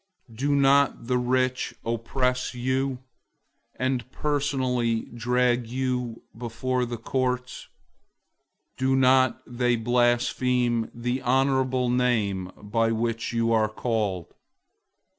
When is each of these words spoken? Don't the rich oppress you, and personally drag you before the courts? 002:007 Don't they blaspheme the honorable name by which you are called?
Don't 0.33 1.05
the 1.05 1.19
rich 1.19 1.75
oppress 1.85 2.55
you, 2.55 3.03
and 3.75 4.11
personally 4.11 5.01
drag 5.15 5.67
you 5.67 6.23
before 6.35 6.87
the 6.87 6.97
courts? 6.97 7.67
002:007 8.79 9.01
Don't 9.35 9.57
they 9.59 9.75
blaspheme 9.75 10.89
the 10.91 11.21
honorable 11.21 11.91
name 11.91 12.51
by 12.63 12.91
which 12.91 13.31
you 13.31 13.53
are 13.53 13.69
called? 13.69 14.33